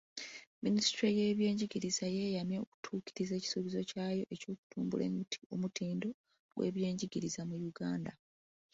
[0.63, 5.05] Minisitule y'ebyenjigiriza yeeyamye okutuukiriza ekisuubizo kyayo eky'okutumbula
[5.55, 6.07] omutindo
[6.53, 8.11] gw'ebyenjigiriza mu Uganda.